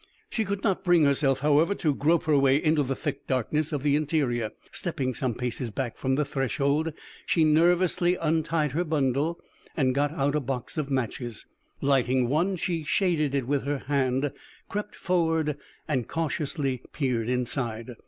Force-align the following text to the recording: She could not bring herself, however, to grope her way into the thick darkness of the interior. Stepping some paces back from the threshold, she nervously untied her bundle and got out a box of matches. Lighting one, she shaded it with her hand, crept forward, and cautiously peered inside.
She 0.31 0.45
could 0.45 0.63
not 0.63 0.83
bring 0.83 1.03
herself, 1.03 1.41
however, 1.41 1.75
to 1.75 1.93
grope 1.93 2.23
her 2.23 2.35
way 2.35 2.55
into 2.55 2.81
the 2.81 2.95
thick 2.95 3.27
darkness 3.27 3.71
of 3.71 3.83
the 3.83 3.95
interior. 3.95 4.49
Stepping 4.71 5.13
some 5.13 5.35
paces 5.35 5.69
back 5.69 5.95
from 5.95 6.15
the 6.15 6.25
threshold, 6.25 6.91
she 7.27 7.43
nervously 7.43 8.15
untied 8.15 8.71
her 8.71 8.83
bundle 8.83 9.39
and 9.77 9.93
got 9.93 10.11
out 10.11 10.33
a 10.35 10.39
box 10.39 10.75
of 10.75 10.89
matches. 10.89 11.45
Lighting 11.81 12.27
one, 12.29 12.55
she 12.55 12.83
shaded 12.83 13.35
it 13.35 13.45
with 13.45 13.61
her 13.65 13.77
hand, 13.77 14.31
crept 14.69 14.95
forward, 14.95 15.55
and 15.87 16.07
cautiously 16.07 16.81
peered 16.91 17.29
inside. 17.29 17.91